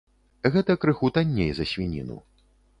Гэта 0.55 0.75
крыху 0.85 1.11
танней 1.19 1.53
за 1.61 1.69
свініну. 1.75 2.21